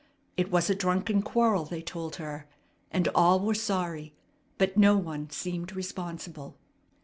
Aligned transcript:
It 0.35 0.49
was 0.49 0.67
a 0.67 0.73
drunken 0.73 1.21
quarrel, 1.21 1.63
they 1.65 1.83
told 1.83 2.15
her; 2.15 2.47
and 2.89 3.07
all 3.09 3.39
were 3.39 3.53
sorry, 3.53 4.15
but 4.57 4.75
no 4.75 4.97
one 4.97 5.29
seemed 5.29 5.75
responsible. 5.75 6.57